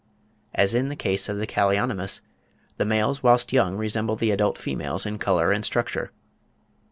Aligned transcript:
As 0.55 0.73
in 0.73 0.89
the 0.89 0.95
case 0.95 1.29
of 1.29 1.37
the 1.37 1.45
Callionymus, 1.45 2.21
the 2.77 2.85
males 2.87 3.21
whilst 3.21 3.53
young 3.53 3.77
resemble 3.77 4.15
the 4.15 4.31
adult 4.31 4.57
females 4.57 5.05
in 5.05 5.19
colour 5.19 5.51
and 5.51 5.63
structure. 5.63 6.11